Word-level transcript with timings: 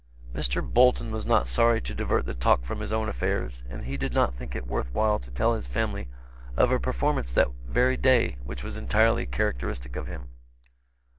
Mr. 0.33 0.67
Bolton 0.67 1.11
was 1.11 1.27
not 1.27 1.47
sorry 1.47 1.79
to 1.79 1.93
divert 1.93 2.25
the 2.25 2.33
talk 2.33 2.65
from 2.65 2.79
his 2.79 2.91
own 2.91 3.07
affairs, 3.07 3.61
and 3.69 3.85
he 3.85 3.97
did 3.97 4.15
not 4.15 4.33
think 4.33 4.55
it 4.55 4.65
worth 4.65 4.91
while 4.95 5.19
to 5.19 5.29
tell 5.29 5.53
his 5.53 5.67
family 5.67 6.09
of 6.57 6.71
a 6.71 6.79
performance 6.79 7.31
that 7.31 7.51
very 7.67 7.97
day 7.97 8.35
which 8.43 8.63
was 8.63 8.79
entirely 8.79 9.27
characteristic 9.27 9.95
of 9.95 10.07
him. 10.07 10.29